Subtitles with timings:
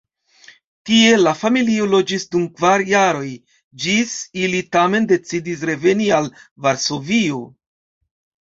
[0.89, 3.27] Tie la familio loĝis dum kvar jaroj,
[3.85, 4.15] ĝis
[4.47, 6.33] ili tamen decidis reveni al
[6.69, 7.43] Varsovio.